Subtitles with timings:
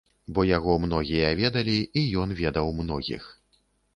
[0.35, 3.29] Бо яго многія ведалі, і ён ведаў многіх.